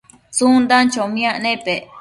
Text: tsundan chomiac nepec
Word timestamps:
tsundan 0.35 0.85
chomiac 0.93 1.35
nepec 1.43 1.81